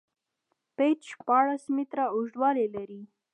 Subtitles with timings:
[0.75, 3.01] پېچ شپاړس میتره اوږدوالی لري.